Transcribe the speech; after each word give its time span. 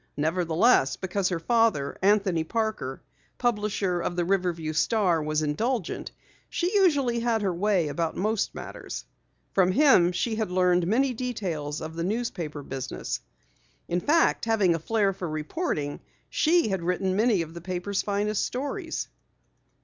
Nevertheless, 0.17 0.95
because 0.95 1.29
her 1.29 1.37
father, 1.39 1.95
Anthony 2.01 2.43
Parker, 2.43 3.03
publisher 3.37 3.99
of 4.01 4.15
the 4.15 4.25
Riverview 4.25 4.73
Star 4.73 5.21
was 5.21 5.43
indulgent, 5.43 6.11
she 6.49 6.73
usually 6.75 7.19
had 7.19 7.43
her 7.43 7.53
way 7.53 7.87
about 7.87 8.17
most 8.17 8.55
matters. 8.55 9.05
From 9.53 9.71
him 9.71 10.11
she 10.11 10.33
had 10.37 10.49
learned 10.49 10.87
many 10.87 11.13
details 11.13 11.81
of 11.81 11.95
the 11.95 12.03
newspaper 12.03 12.63
business. 12.63 13.19
In 13.87 13.99
fact, 13.99 14.45
having 14.45 14.73
a 14.73 14.79
flare 14.79 15.13
for 15.13 15.29
reporting, 15.29 15.99
she 16.31 16.69
had 16.69 16.81
written 16.81 17.15
many 17.15 17.43
of 17.43 17.53
the 17.53 17.61
paper's 17.61 18.01
finest 18.01 18.43
stories. 18.43 19.07